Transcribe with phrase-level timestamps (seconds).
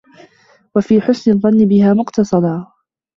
[0.75, 2.67] وَفِي حُسْنِ الظَّنِّ بِهَا مُقْتَصِدًا